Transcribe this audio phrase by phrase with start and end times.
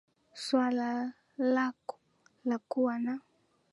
[0.33, 1.13] swala
[1.55, 1.95] laku
[2.49, 3.15] lakuwa na